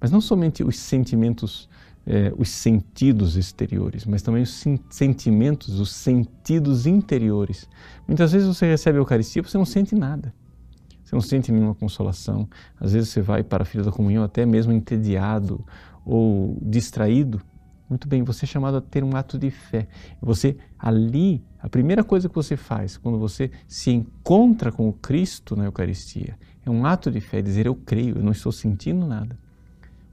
Mas 0.00 0.10
não 0.10 0.20
somente 0.20 0.62
os 0.62 0.78
sentimentos, 0.78 1.68
eh, 2.06 2.32
os 2.36 2.50
sentidos 2.50 3.36
exteriores, 3.36 4.04
mas 4.04 4.20
também 4.20 4.42
os 4.42 4.64
sentimentos, 4.90 5.80
os 5.80 5.90
sentidos 5.90 6.86
interiores. 6.86 7.68
Muitas 8.06 8.32
vezes 8.32 8.46
você 8.46 8.66
recebe 8.66 8.98
a 8.98 9.00
Eucaristia 9.00 9.40
e 9.40 9.42
você 9.44 9.56
não 9.56 9.64
sente 9.64 9.94
nada. 9.94 10.34
Você 11.14 11.16
não 11.16 11.20
sente 11.20 11.52
nenhuma 11.52 11.74
consolação. 11.74 12.48
Às 12.80 12.92
vezes 12.92 13.10
você 13.10 13.22
vai 13.22 13.42
para 13.42 13.62
a 13.62 13.66
fila 13.66 13.84
da 13.84 13.92
comunhão 13.92 14.24
até 14.24 14.44
mesmo 14.44 14.72
entediado 14.72 15.64
ou 16.04 16.58
distraído 16.60 17.40
muito 17.88 18.08
bem, 18.08 18.22
você 18.22 18.44
é 18.44 18.48
chamado 18.48 18.78
a 18.78 18.80
ter 18.80 19.04
um 19.04 19.14
ato 19.14 19.38
de 19.38 19.50
fé. 19.50 19.86
Você 20.20 20.56
ali, 20.78 21.44
a 21.60 21.68
primeira 21.68 22.02
coisa 22.02 22.28
que 22.28 22.34
você 22.34 22.56
faz 22.56 22.96
quando 22.96 23.18
você 23.18 23.50
se 23.68 23.90
encontra 23.90 24.72
com 24.72 24.88
o 24.88 24.92
Cristo 24.92 25.54
na 25.54 25.66
Eucaristia, 25.66 26.38
é 26.64 26.70
um 26.70 26.86
ato 26.86 27.10
de 27.10 27.20
fé, 27.20 27.42
dizer 27.42 27.66
eu 27.66 27.74
creio, 27.74 28.16
eu 28.16 28.22
não 28.22 28.32
estou 28.32 28.50
sentindo 28.50 29.06
nada. 29.06 29.38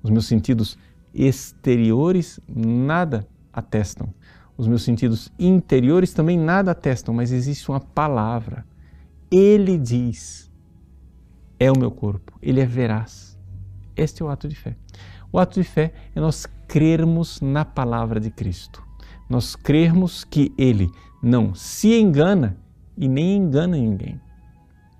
Os 0.03 0.10
meus 0.10 0.25
sentidos 0.25 0.77
exteriores 1.13 2.39
nada 2.48 3.25
atestam. 3.53 4.13
Os 4.58 4.67
meus 4.67 4.84
sentidos 4.84 5.31
interiores 5.39 6.13
também 6.13 6.38
nada 6.38 6.72
atestam, 6.72 7.13
mas 7.13 7.31
existe 7.31 7.70
uma 7.70 7.79
palavra. 7.79 8.65
Ele 9.31 9.77
diz: 9.77 10.50
é 11.62 11.72
o 11.72 11.77
meu 11.77 11.91
corpo, 11.91 12.34
ele 12.41 12.60
é 12.60 12.65
veraz. 12.65 13.38
Este 13.96 14.24
é 14.24 14.25
o 14.25 14.30
ato 14.30 14.48
de 14.48 14.56
fé. 14.56 14.75
O 15.32 15.38
ato 15.38 15.62
de 15.62 15.63
fé 15.63 15.94
é 16.15 16.20
nós 16.20 16.48
crermos 16.68 17.39
na 17.39 17.63
palavra 17.63 18.20
de 18.20 18.32
Cristo. 18.32 18.82
Nós 19.30 19.56
crermos 19.56 20.24
que 20.24 20.51
Ele 20.58 20.89
não 21.22 21.53
se 21.53 21.94
engana 21.94 22.58
e 22.98 23.08
nem 23.08 23.38
engana 23.38 23.77
ninguém. 23.77 24.20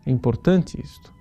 É 0.06 0.12
importante 0.12 0.80
isto. 0.80 1.12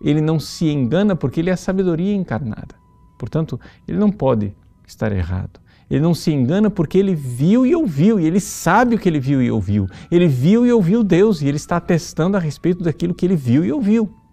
Ele 0.00 0.20
não 0.20 0.38
se 0.38 0.68
engana 0.68 1.16
porque 1.16 1.40
Ele 1.40 1.50
é 1.50 1.54
a 1.54 1.56
sabedoria 1.56 2.14
encarnada. 2.14 2.76
Portanto, 3.18 3.58
Ele 3.88 3.98
não 3.98 4.12
pode 4.12 4.54
estar 4.86 5.10
errado. 5.10 5.58
Ele 5.90 6.02
não 6.02 6.14
se 6.14 6.30
engana 6.30 6.70
porque 6.70 6.98
ele 6.98 7.16
viu 7.16 7.66
e 7.66 7.74
ouviu, 7.74 8.18
e 8.18 8.24
ele 8.24 8.40
sabe 8.40 8.94
o 8.94 8.98
que 8.98 9.08
ele 9.08 9.20
viu 9.20 9.42
e 9.42 9.50
ouviu. 9.50 9.86
Ele 10.10 10.26
viu 10.26 10.64
e 10.64 10.72
ouviu 10.72 11.02
Deus, 11.04 11.42
e 11.42 11.46
ele 11.46 11.56
está 11.58 11.76
atestando 11.76 12.36
a 12.36 12.40
respeito 12.40 12.82
daquilo 12.82 13.12
que 13.12 13.26
ele 13.26 13.36
viu 13.36 13.64
e 13.64 13.72
ouviu. 13.72 14.23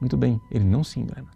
Muito 0.00 0.16
bem, 0.16 0.40
ele 0.50 0.64
não 0.64 0.84
se 0.84 1.00
engana. 1.00 1.26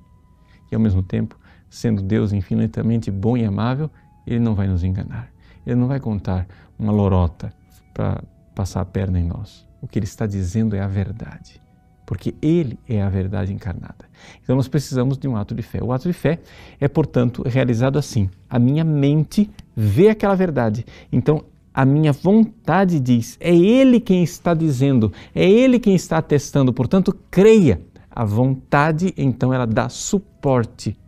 E 0.70 0.74
ao 0.74 0.80
mesmo 0.80 1.02
tempo, 1.02 1.38
sendo 1.68 2.02
Deus 2.02 2.32
infinitamente 2.32 3.10
bom 3.10 3.36
e 3.36 3.44
amável, 3.44 3.90
Ele 4.26 4.38
não 4.40 4.54
vai 4.54 4.66
nos 4.66 4.84
enganar. 4.84 5.30
Ele 5.66 5.76
não 5.76 5.88
vai 5.88 6.00
contar 6.00 6.46
uma 6.78 6.92
lorota 6.92 7.52
para 7.94 8.22
passar 8.54 8.80
a 8.80 8.84
perna 8.84 9.18
em 9.18 9.24
nós. 9.24 9.66
O 9.80 9.88
que 9.88 9.98
Ele 9.98 10.06
está 10.06 10.26
dizendo 10.26 10.76
é 10.76 10.80
a 10.80 10.86
verdade, 10.86 11.60
porque 12.06 12.34
Ele 12.40 12.78
é 12.88 13.02
a 13.02 13.08
verdade 13.08 13.52
encarnada. 13.52 14.04
Então 14.42 14.54
nós 14.54 14.68
precisamos 14.68 15.18
de 15.18 15.26
um 15.26 15.36
ato 15.36 15.54
de 15.54 15.62
fé. 15.62 15.82
O 15.82 15.92
ato 15.92 16.08
de 16.08 16.12
fé 16.12 16.40
é, 16.80 16.88
portanto, 16.88 17.42
realizado 17.46 17.98
assim. 17.98 18.30
A 18.48 18.58
minha 18.58 18.84
mente 18.84 19.50
vê 19.74 20.08
aquela 20.08 20.34
verdade. 20.34 20.84
Então 21.10 21.44
a 21.74 21.84
minha 21.86 22.12
vontade 22.12 23.00
diz, 23.00 23.38
é 23.40 23.54
Ele 23.54 23.98
quem 23.98 24.22
está 24.22 24.52
dizendo, 24.52 25.12
é 25.34 25.48
Ele 25.48 25.80
quem 25.80 25.94
está 25.94 26.18
atestando, 26.18 26.72
portanto, 26.72 27.16
creia. 27.30 27.80
A 28.14 28.24
vontade, 28.24 29.14
então, 29.16 29.52
ela 29.52 29.66
dá 29.66 29.88
suporte 29.88 30.98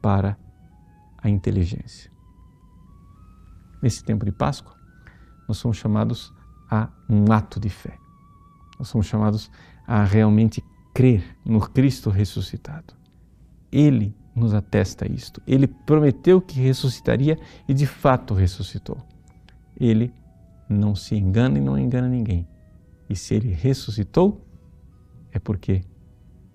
para 0.00 0.36
a 1.18 1.28
inteligência. 1.28 2.10
Nesse 3.82 4.02
tempo 4.02 4.24
de 4.24 4.32
Páscoa, 4.32 4.74
nós 5.46 5.58
somos 5.58 5.76
chamados 5.76 6.32
a 6.70 6.88
um 7.08 7.30
ato 7.30 7.60
de 7.60 7.68
fé. 7.68 7.98
Nós 8.78 8.88
somos 8.88 9.06
chamados 9.06 9.50
a 9.86 10.04
realmente 10.04 10.64
crer 10.94 11.36
no 11.44 11.60
Cristo 11.60 12.08
ressuscitado. 12.08 12.94
Ele 13.70 14.16
nos 14.34 14.54
atesta 14.54 15.10
isto. 15.10 15.42
Ele 15.46 15.66
prometeu 15.66 16.40
que 16.40 16.60
ressuscitaria 16.60 17.38
e 17.68 17.74
de 17.74 17.86
fato 17.86 18.32
ressuscitou. 18.32 18.98
Ele 19.78 20.12
não 20.68 20.94
se 20.94 21.14
engana 21.14 21.58
e 21.58 21.60
não 21.60 21.78
engana 21.78 22.08
ninguém. 22.08 22.48
E 23.08 23.14
se 23.14 23.34
ele 23.34 23.52
ressuscitou, 23.52 24.46
é 25.30 25.38
porque 25.38 25.82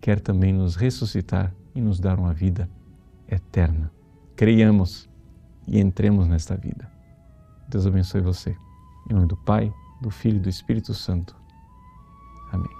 quer 0.01 0.19
também 0.19 0.53
nos 0.53 0.75
ressuscitar 0.75 1.53
e 1.75 1.81
nos 1.81 1.99
dar 1.99 2.19
uma 2.19 2.33
vida 2.33 2.69
eterna. 3.27 3.91
Creiamos 4.35 5.09
e 5.67 5.79
entremos 5.79 6.27
nesta 6.27 6.55
vida. 6.55 6.89
Deus 7.67 7.85
abençoe 7.85 8.21
você. 8.21 8.55
Em 9.09 9.13
nome 9.13 9.27
do 9.27 9.37
Pai, 9.37 9.73
do 10.01 10.09
Filho 10.09 10.37
e 10.37 10.41
do 10.41 10.49
Espírito 10.49 10.93
Santo. 10.93 11.35
Amém. 12.51 12.78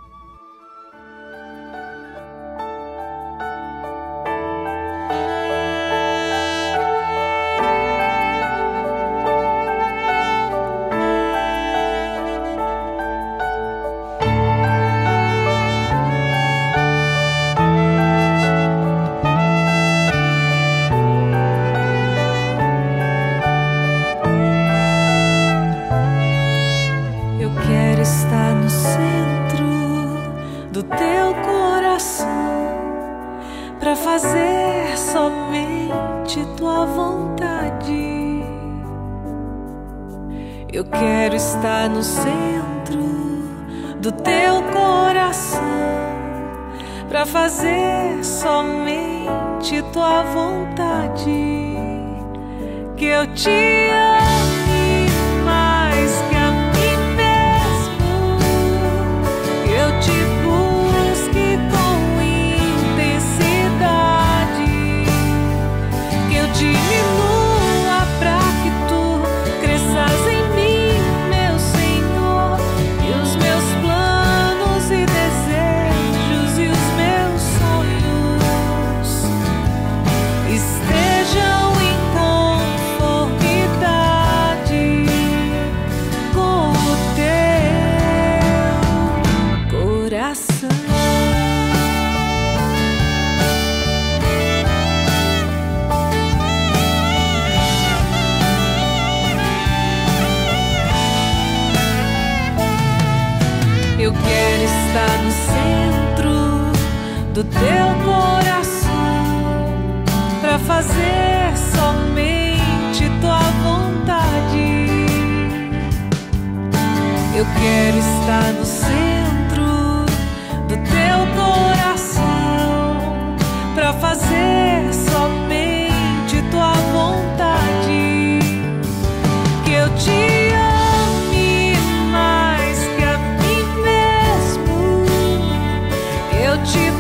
Te 136.66 136.99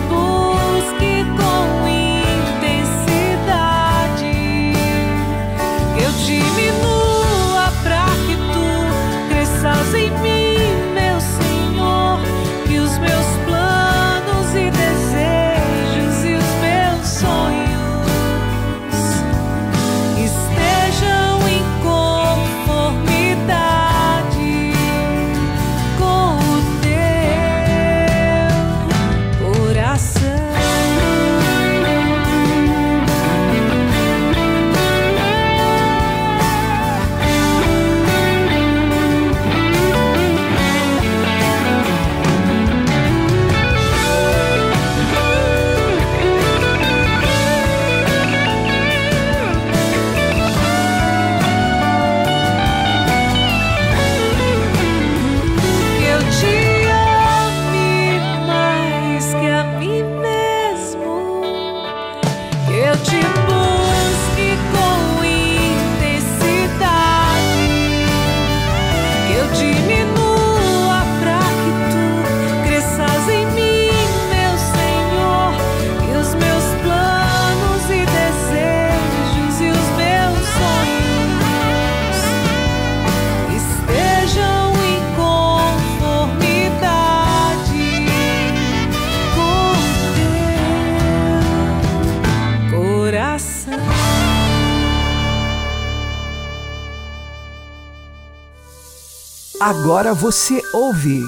Agora 99.70 100.16
você 100.16 100.64
ouve 100.74 101.22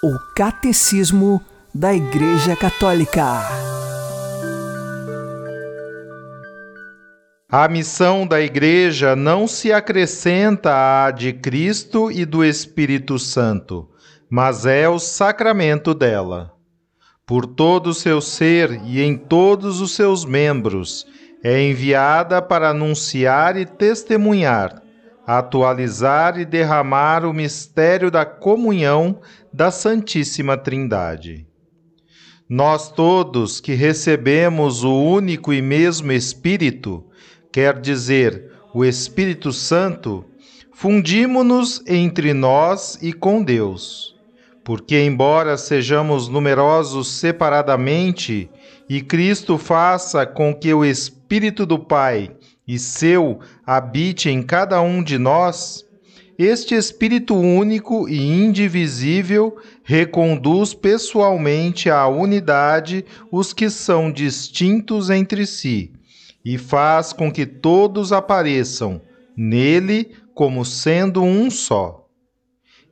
o 0.00 0.16
Catecismo 0.36 1.44
da 1.74 1.92
Igreja 1.92 2.54
Católica. 2.54 3.40
A 7.50 7.66
missão 7.66 8.24
da 8.24 8.40
Igreja 8.40 9.16
não 9.16 9.48
se 9.48 9.72
acrescenta 9.72 11.06
à 11.06 11.10
de 11.10 11.32
Cristo 11.32 12.08
e 12.08 12.24
do 12.24 12.44
Espírito 12.44 13.18
Santo, 13.18 13.90
mas 14.30 14.64
é 14.64 14.88
o 14.88 15.00
sacramento 15.00 15.92
dela. 15.92 16.52
Por 17.26 17.46
todo 17.46 17.88
o 17.88 17.94
seu 17.94 18.20
ser 18.20 18.80
e 18.84 19.02
em 19.02 19.16
todos 19.16 19.80
os 19.80 19.90
seus 19.90 20.24
membros, 20.24 21.04
é 21.42 21.60
enviada 21.68 22.40
para 22.40 22.70
anunciar 22.70 23.56
e 23.56 23.66
testemunhar, 23.66 24.85
atualizar 25.26 26.38
e 26.38 26.44
derramar 26.44 27.24
o 27.24 27.32
mistério 27.34 28.10
da 28.10 28.24
comunhão 28.24 29.20
da 29.52 29.70
Santíssima 29.70 30.56
Trindade. 30.56 31.46
Nós 32.48 32.92
todos 32.92 33.60
que 33.60 33.74
recebemos 33.74 34.84
o 34.84 34.94
único 34.94 35.52
e 35.52 35.60
mesmo 35.60 36.12
Espírito, 36.12 37.04
quer 37.50 37.80
dizer, 37.80 38.52
o 38.72 38.84
Espírito 38.84 39.52
Santo, 39.52 40.24
fundimo-nos 40.72 41.82
entre 41.88 42.32
nós 42.32 42.96
e 43.02 43.12
com 43.12 43.42
Deus. 43.42 44.14
Porque, 44.62 45.00
embora 45.00 45.56
sejamos 45.56 46.28
numerosos 46.28 47.08
separadamente, 47.08 48.48
e 48.88 49.00
Cristo 49.00 49.58
faça 49.58 50.24
com 50.24 50.54
que 50.54 50.72
o 50.72 50.84
Espírito 50.84 51.66
do 51.66 51.78
Pai 51.78 52.30
e 52.66 52.78
seu 52.78 53.40
habite 53.64 54.28
em 54.28 54.42
cada 54.42 54.80
um 54.80 55.02
de 55.02 55.18
nós, 55.18 55.84
este 56.38 56.74
Espírito 56.74 57.34
único 57.34 58.08
e 58.08 58.18
indivisível 58.18 59.56
reconduz 59.82 60.74
pessoalmente 60.74 61.88
à 61.88 62.06
unidade 62.06 63.04
os 63.32 63.52
que 63.52 63.70
são 63.70 64.12
distintos 64.12 65.08
entre 65.08 65.46
si 65.46 65.92
e 66.44 66.58
faz 66.58 67.12
com 67.12 67.32
que 67.32 67.46
todos 67.46 68.12
apareçam 68.12 69.00
nele 69.36 70.12
como 70.34 70.64
sendo 70.64 71.22
um 71.22 71.50
só. 71.50 72.06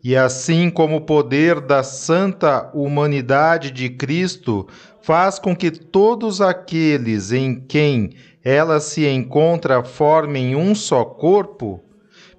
E 0.02 0.16
assim 0.16 0.70
como 0.70 0.96
o 0.96 1.00
poder 1.02 1.60
da 1.60 1.82
santa 1.82 2.70
humanidade 2.74 3.70
de 3.70 3.90
Cristo 3.90 4.66
faz 5.02 5.38
com 5.38 5.54
que 5.54 5.70
todos 5.70 6.40
aqueles 6.40 7.30
em 7.30 7.60
quem 7.60 8.10
ela 8.44 8.78
se 8.78 9.06
encontra 9.06 9.82
formem 9.82 10.54
um 10.54 10.74
só 10.74 11.02
corpo, 11.04 11.82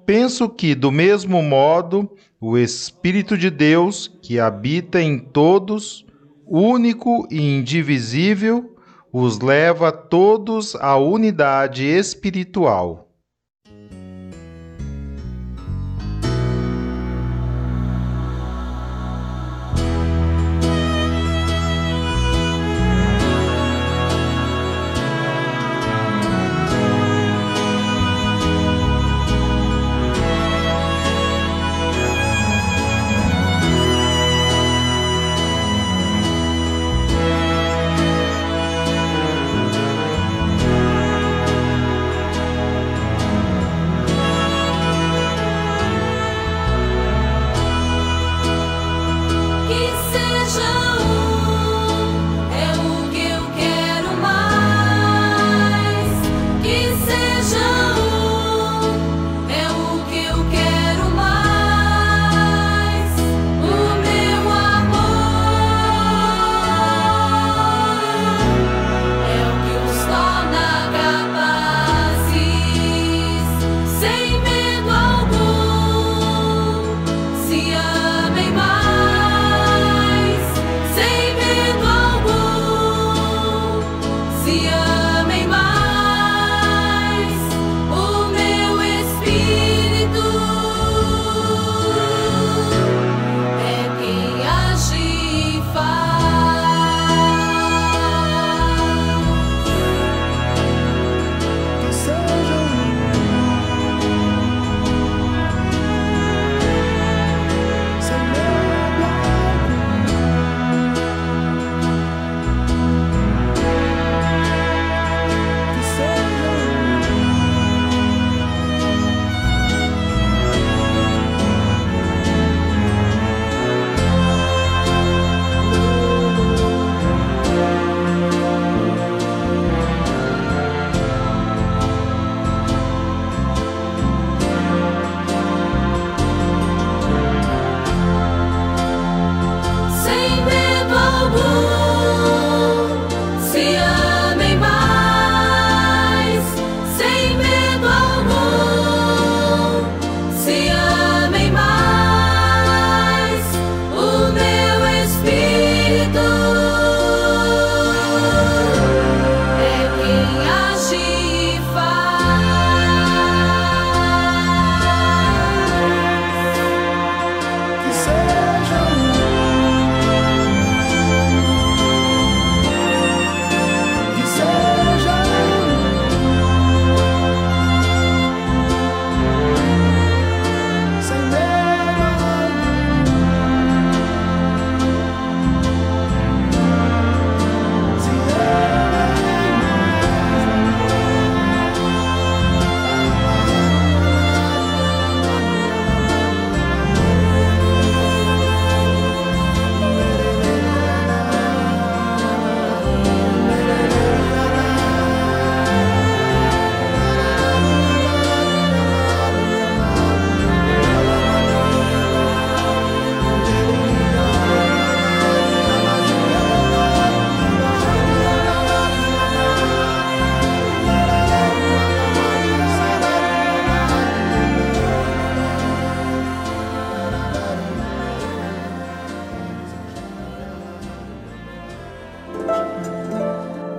penso 0.05 0.47
que, 0.47 0.75
do 0.75 0.91
mesmo 0.91 1.41
modo, 1.41 2.07
o 2.39 2.57
Espírito 2.57 3.35
de 3.35 3.49
Deus, 3.49 4.07
que 4.21 4.39
habita 4.39 5.01
em 5.01 5.17
todos, 5.17 6.05
único 6.45 7.27
e 7.31 7.41
indivisível, 7.41 8.75
os 9.11 9.39
leva 9.39 9.91
todos 9.91 10.75
à 10.75 10.95
unidade 10.95 11.83
espiritual. 11.85 13.04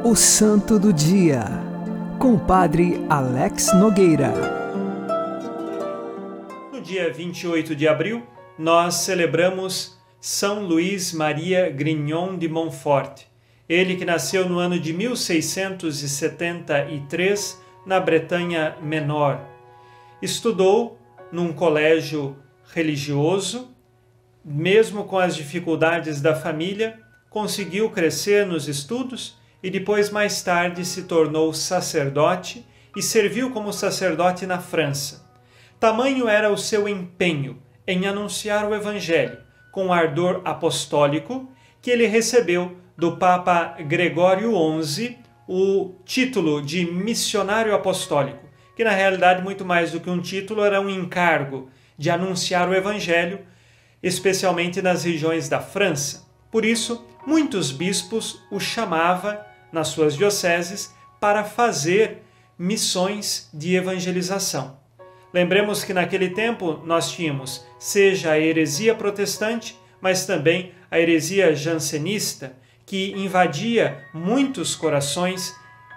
O 0.09 0.15
Santo 0.15 0.79
do 0.79 0.93
Dia, 0.93 1.47
com 2.21 2.35
o 2.35 2.39
Padre 2.39 3.05
Alex 3.11 3.75
Nogueira. 3.75 4.33
No 6.73 6.81
dia 6.81 7.13
28 7.13 7.75
de 7.75 7.89
abril, 7.89 8.23
nós 8.57 8.95
celebramos 8.95 9.99
São 10.21 10.65
Luís 10.65 11.13
Maria 11.13 11.69
Grignon 11.71 12.39
de 12.39 12.49
Montfort. 12.49 13.23
Ele 13.69 13.97
que 13.97 14.05
nasceu 14.05 14.49
no 14.49 14.61
ano 14.61 14.79
de 14.79 14.93
1673 14.93 17.61
na 17.85 17.99
Bretanha 17.99 18.77
Menor. 18.81 19.41
Estudou 20.23 21.01
num 21.33 21.53
colégio 21.53 22.37
religioso, 22.73 23.75
mesmo 24.45 25.03
com 25.03 25.19
as 25.19 25.35
dificuldades 25.35 26.21
da 26.21 26.37
família, 26.37 27.01
conseguiu 27.29 27.91
crescer 27.91 28.47
nos 28.47 28.69
estudos 28.69 29.45
e 29.63 29.71
depois, 29.71 30.11
mais 30.11 30.43
tarde, 30.43 30.85
se 30.85 31.05
tornou 31.05 31.53
sacerdote 31.53 32.67
e 32.97 33.03
serviu 33.03 33.51
como 33.51 33.73
sacerdote 33.73 34.47
na 34.47 34.59
França. 34.59 35.27
Tamanho 35.79 36.29
era 36.29 36.51
o 36.51 36.57
seu 36.57 36.89
empenho 36.89 37.61
em 37.87 38.07
anunciar 38.07 38.69
o 38.69 38.75
Evangelho 38.75 39.39
com 39.71 39.93
ardor 39.93 40.41
apostólico 40.45 41.53
que 41.83 41.91
ele 41.91 42.07
recebeu 42.07 42.77
do 42.97 43.19
Papa 43.19 43.77
Gregório 43.87 44.53
XI 44.83 45.19
o 45.47 45.95
título 46.05 46.63
de 46.63 46.85
missionário 46.91 47.75
apostólico, 47.75 48.49
que 48.75 48.83
na 48.83 48.91
realidade, 48.91 49.43
muito 49.43 49.65
mais 49.65 49.93
do 49.93 50.01
que 50.01 50.09
um 50.09 50.21
título, 50.21 50.65
era 50.65 50.81
um 50.81 50.89
encargo 50.89 51.69
de 51.97 52.11
anunciar 52.11 52.69
o 52.69 52.75
Evangelho, 52.75 53.41
especialmente 54.03 54.81
nas 54.81 55.05
regiões 55.05 55.49
da 55.49 55.61
França. 55.61 56.27
Por 56.51 56.65
isso, 56.65 57.07
muitos 57.27 57.73
bispos 57.73 58.41
o 58.51 58.61
chamava 58.61 59.45
nas 59.73 59.89
suas 59.89 60.17
dioceses 60.17 60.95
para 61.21 61.45
fazer 61.45 62.23
missões 62.59 63.51
de 63.53 63.75
evangelização. 63.75 64.79
Lembremos 65.35 65.85
que 65.85 65.93
naquele 65.93 66.31
tempo 66.31 66.81
nós 66.85 67.11
tínhamos 67.11 67.67
seja 67.79 68.33
a 68.33 68.41
heresia 68.41 68.95
protestante, 68.95 69.79
mas 70.01 70.25
também 70.25 70.73
a 70.91 70.99
heresia 70.99 71.55
jansenista, 71.55 72.57
que 72.87 73.13
invadia 73.13 74.05
muitos 74.15 74.77
corações 74.77 75.55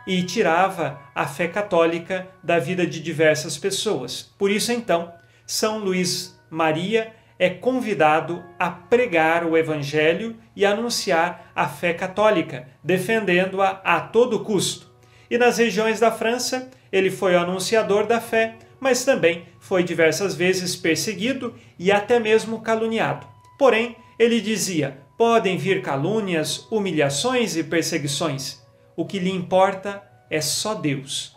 e 0.08 0.24
tirava 0.24 1.00
a 1.14 1.28
fé 1.28 1.48
católica 1.48 2.28
da 2.44 2.58
vida 2.58 2.86
de 2.86 3.00
diversas 3.00 3.58
pessoas. 3.58 4.34
Por 4.38 4.50
isso, 4.50 4.72
então, 4.72 5.14
São 5.46 5.78
Luís 5.78 6.38
Maria 6.50 7.14
é 7.40 7.50
convidado 7.50 8.44
a 8.60 8.70
pregar 8.70 9.46
o 9.46 9.58
Evangelho 9.58 10.36
e 10.54 10.66
anunciar 10.66 11.50
a 11.56 11.70
fé 11.70 11.94
católica, 11.94 12.68
defendendo-a 12.84 13.82
a 13.84 14.02
todo 14.02 14.44
custo. 14.44 14.92
E 15.32 15.38
nas 15.38 15.58
regiões 15.58 16.02
da 16.02 16.12
França, 16.12 16.70
ele 16.92 17.10
foi 17.10 17.36
o 17.36 17.40
anunciador 17.40 18.06
da 18.06 18.20
fé, 18.20 18.58
mas 18.80 19.06
também 19.06 19.46
foi 19.60 19.84
diversas 19.84 20.36
vezes 20.36 20.76
perseguido 20.76 21.56
e 21.78 21.92
até 21.92 22.20
mesmo 22.20 22.62
caluniado. 22.62 23.26
Porém, 23.58 23.96
ele 24.18 24.42
dizia: 24.42 24.98
podem 25.18 25.58
vir 25.58 25.82
calúnias, 25.82 26.68
humilhações 26.70 27.56
e 27.56 27.64
perseguições. 27.64 28.62
O 28.98 29.06
que 29.06 29.20
lhe 29.20 29.32
importa 29.32 30.04
é 30.30 30.42
só 30.42 30.74
Deus. 30.74 31.36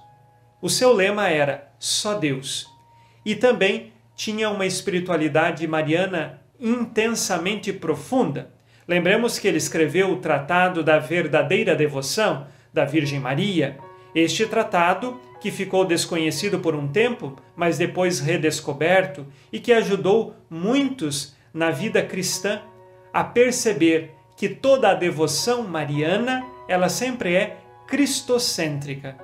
O 0.60 0.68
seu 0.68 0.92
lema 0.92 1.28
era 1.28 1.72
só 1.78 2.14
Deus. 2.14 2.66
E 3.24 3.36
também 3.36 3.91
tinha 4.22 4.48
uma 4.48 4.64
espiritualidade 4.64 5.66
mariana 5.66 6.40
intensamente 6.60 7.72
profunda. 7.72 8.52
Lembremos 8.86 9.36
que 9.36 9.48
ele 9.48 9.56
escreveu 9.56 10.12
o 10.12 10.18
Tratado 10.18 10.84
da 10.84 10.96
Verdadeira 11.00 11.74
Devoção 11.74 12.46
da 12.72 12.84
Virgem 12.84 13.18
Maria. 13.18 13.78
Este 14.14 14.46
tratado, 14.46 15.20
que 15.40 15.50
ficou 15.50 15.84
desconhecido 15.84 16.60
por 16.60 16.72
um 16.72 16.86
tempo, 16.86 17.36
mas 17.56 17.78
depois 17.78 18.20
redescoberto 18.20 19.26
e 19.52 19.58
que 19.58 19.72
ajudou 19.72 20.36
muitos 20.48 21.34
na 21.52 21.72
vida 21.72 22.00
cristã 22.00 22.62
a 23.12 23.24
perceber 23.24 24.12
que 24.36 24.48
toda 24.48 24.90
a 24.90 24.94
devoção 24.94 25.64
mariana, 25.64 26.46
ela 26.68 26.88
sempre 26.88 27.34
é 27.34 27.56
cristocêntrica. 27.88 29.16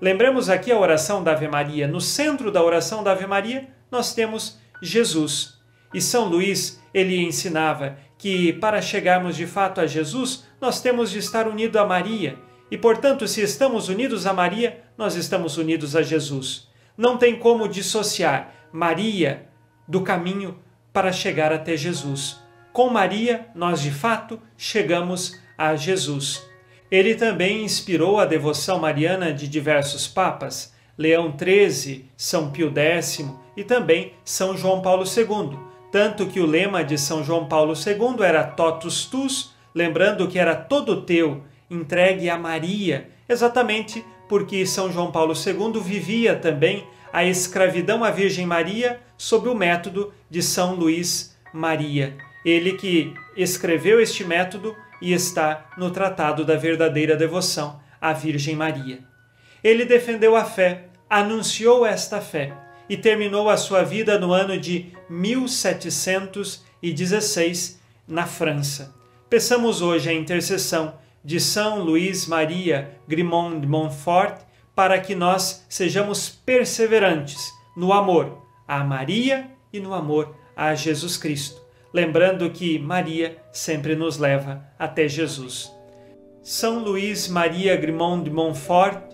Lembremos 0.00 0.48
aqui 0.48 0.70
a 0.70 0.78
oração 0.78 1.24
da 1.24 1.32
Ave 1.32 1.48
Maria. 1.48 1.88
No 1.88 2.00
centro 2.00 2.52
da 2.52 2.62
oração 2.62 3.02
da 3.02 3.10
Ave 3.10 3.26
Maria, 3.26 3.73
nós 3.94 4.12
temos 4.12 4.58
Jesus. 4.82 5.54
E 5.94 6.00
São 6.00 6.28
Luís, 6.28 6.82
ele 6.92 7.16
ensinava 7.22 7.96
que 8.18 8.52
para 8.54 8.82
chegarmos 8.82 9.36
de 9.36 9.46
fato 9.46 9.80
a 9.80 9.86
Jesus, 9.86 10.44
nós 10.60 10.80
temos 10.80 11.12
de 11.12 11.20
estar 11.20 11.46
unidos 11.46 11.80
a 11.80 11.86
Maria. 11.86 12.36
E, 12.68 12.76
portanto, 12.76 13.28
se 13.28 13.40
estamos 13.40 13.88
unidos 13.88 14.26
a 14.26 14.32
Maria, 14.32 14.82
nós 14.98 15.14
estamos 15.14 15.56
unidos 15.58 15.94
a 15.94 16.02
Jesus. 16.02 16.68
Não 16.98 17.16
tem 17.16 17.38
como 17.38 17.68
dissociar 17.68 18.52
Maria 18.72 19.48
do 19.86 20.00
caminho 20.00 20.58
para 20.92 21.12
chegar 21.12 21.52
até 21.52 21.76
Jesus. 21.76 22.40
Com 22.72 22.90
Maria, 22.90 23.46
nós 23.54 23.80
de 23.80 23.92
fato 23.92 24.40
chegamos 24.56 25.38
a 25.56 25.76
Jesus. 25.76 26.44
Ele 26.90 27.14
também 27.14 27.62
inspirou 27.62 28.18
a 28.18 28.26
devoção 28.26 28.80
mariana 28.80 29.32
de 29.32 29.46
diversos 29.46 30.08
papas, 30.08 30.73
Leão 30.96 31.34
XIII, 31.36 32.08
São 32.16 32.50
Pio 32.50 32.72
X 32.74 33.24
e 33.56 33.64
também 33.64 34.12
São 34.24 34.56
João 34.56 34.80
Paulo 34.80 35.04
II. 35.04 35.58
Tanto 35.90 36.26
que 36.26 36.40
o 36.40 36.46
lema 36.46 36.82
de 36.82 36.98
São 36.98 37.22
João 37.22 37.46
Paulo 37.46 37.74
II 37.74 38.24
era 38.24 38.44
Totus 38.44 39.06
Tus, 39.06 39.54
lembrando 39.74 40.28
que 40.28 40.38
era 40.38 40.54
todo 40.54 41.02
teu, 41.02 41.42
entregue 41.70 42.28
a 42.28 42.38
Maria, 42.38 43.08
exatamente 43.28 44.04
porque 44.28 44.66
São 44.66 44.90
João 44.90 45.12
Paulo 45.12 45.34
II 45.34 45.80
vivia 45.80 46.36
também 46.36 46.86
a 47.12 47.24
escravidão 47.24 48.02
à 48.02 48.10
Virgem 48.10 48.46
Maria 48.46 49.00
sob 49.16 49.48
o 49.48 49.54
método 49.54 50.12
de 50.28 50.42
São 50.42 50.74
Luís 50.74 51.36
Maria. 51.52 52.16
Ele 52.44 52.72
que 52.72 53.14
escreveu 53.36 54.00
este 54.00 54.24
método 54.24 54.74
e 55.00 55.12
está 55.12 55.66
no 55.78 55.90
Tratado 55.90 56.44
da 56.44 56.56
Verdadeira 56.56 57.16
Devoção 57.16 57.80
à 58.00 58.12
Virgem 58.12 58.56
Maria. 58.56 59.13
Ele 59.64 59.84
defendeu 59.86 60.36
a 60.36 60.44
fé, 60.44 60.88
anunciou 61.08 61.86
esta 61.86 62.20
fé 62.20 62.52
e 62.88 62.96
terminou 62.96 63.48
a 63.48 63.56
sua 63.56 63.82
vida 63.82 64.16
no 64.18 64.32
ano 64.32 64.60
de 64.60 64.92
1716 65.08 67.80
na 68.06 68.26
França. 68.26 68.94
Peçamos 69.30 69.80
hoje 69.80 70.10
a 70.10 70.12
intercessão 70.12 70.98
de 71.24 71.38
São 71.40 71.82
Luís 71.82 72.26
Maria 72.26 72.98
Grimond 73.08 73.60
de 73.60 73.66
Montfort 73.66 74.42
para 74.74 75.00
que 75.00 75.14
nós 75.14 75.64
sejamos 75.68 76.28
perseverantes 76.28 77.50
no 77.74 77.90
amor 77.92 78.42
a 78.68 78.84
Maria 78.84 79.50
e 79.72 79.80
no 79.80 79.94
amor 79.94 80.36
a 80.54 80.74
Jesus 80.74 81.16
Cristo, 81.16 81.62
lembrando 81.92 82.50
que 82.50 82.78
Maria 82.78 83.38
sempre 83.50 83.96
nos 83.96 84.18
leva 84.18 84.62
até 84.78 85.08
Jesus. 85.08 85.72
São 86.42 86.80
Luís 86.80 87.26
Maria 87.28 87.74
Grimond 87.76 88.24
de 88.24 88.30
Montfort, 88.30 89.13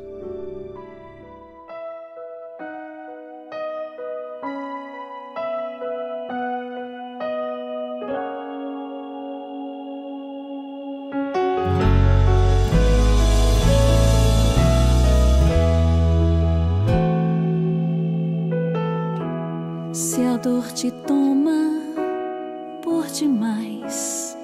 Te 20.81 20.89
toma 20.89 21.79
por 22.81 23.05
demais, 23.05 24.35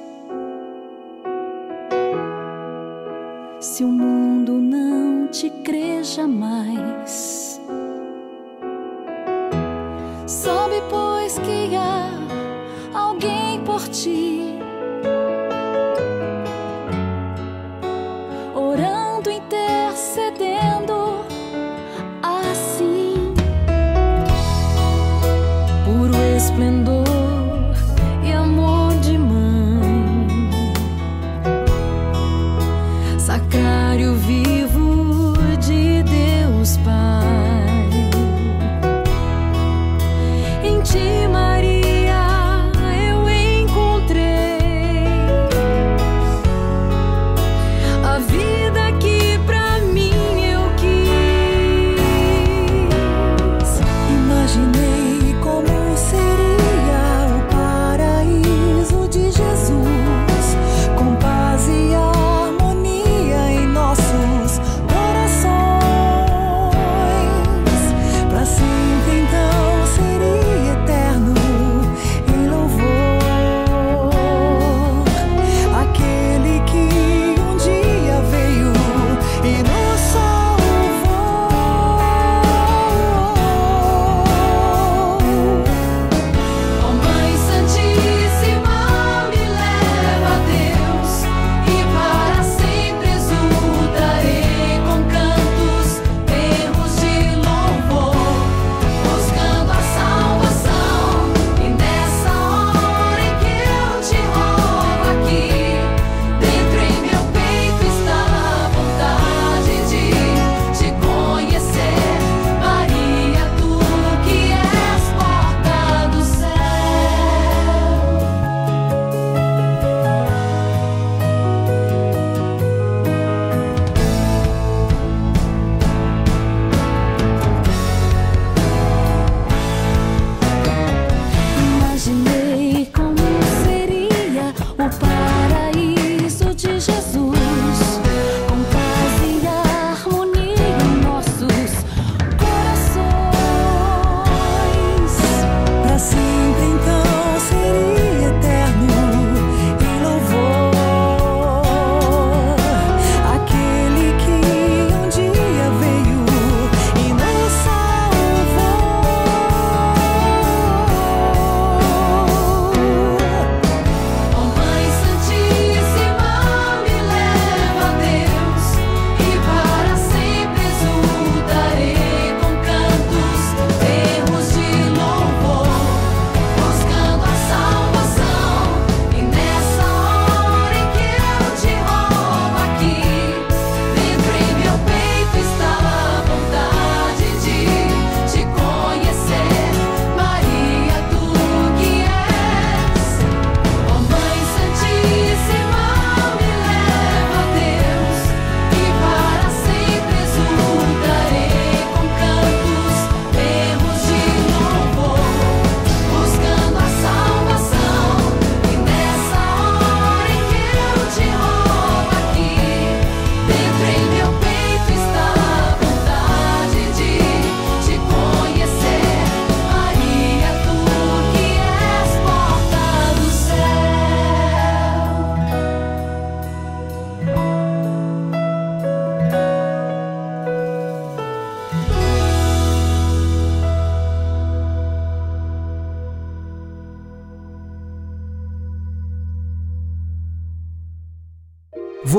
se 3.60 3.84
o 3.84 3.88
mundo 3.88 4.52
não 4.52 5.26
te 5.30 5.50
crê 5.50 6.04
jamais, 6.04 7.60
sabe, 10.28 10.76
pois, 10.91 11.39
que 11.39 11.76
há 11.76 12.12
alguém 12.93 13.60
por 13.63 13.82
ti, 13.88 14.46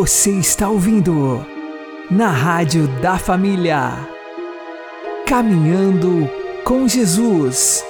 Você 0.09 0.30
está 0.30 0.70
ouvindo 0.70 1.44
na 2.11 2.30
Rádio 2.30 2.88
da 3.02 3.18
Família. 3.18 4.09
Caminhando 5.26 6.26
com 6.64 6.88
Jesus. 6.88 7.84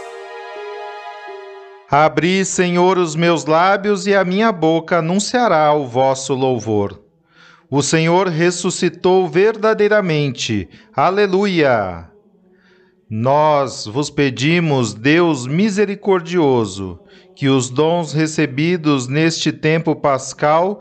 Abri, 1.88 2.44
Senhor, 2.44 2.98
os 2.98 3.14
meus 3.14 3.44
lábios 3.44 4.04
e 4.08 4.16
a 4.16 4.24
minha 4.24 4.50
boca 4.50 4.98
anunciará 4.98 5.72
o 5.72 5.86
vosso 5.86 6.34
louvor. 6.34 7.00
O 7.70 7.82
Senhor 7.82 8.26
ressuscitou 8.26 9.28
verdadeiramente. 9.28 10.68
Aleluia! 10.92 12.10
Nós 13.08 13.86
vos 13.86 14.10
pedimos, 14.10 14.92
Deus 14.92 15.46
misericordioso, 15.46 16.98
que 17.36 17.48
os 17.48 17.70
dons 17.70 18.12
recebidos 18.12 19.06
neste 19.06 19.52
tempo 19.52 19.94
pascal 19.94 20.80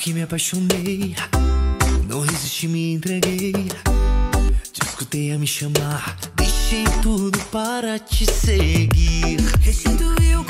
Que 0.00 0.14
me 0.14 0.22
apaixonei, 0.22 1.14
não 2.08 2.20
resisti, 2.20 2.66
me 2.66 2.94
entreguei. 2.94 3.52
Te 4.72 4.82
escutei 4.82 5.30
a 5.30 5.38
me 5.38 5.46
chamar, 5.46 6.16
deixei 6.36 6.84
tudo 7.02 7.38
para 7.52 7.98
te 7.98 8.24
seguir. 8.24 9.36
Restituiu 9.60 10.42
com 10.44 10.49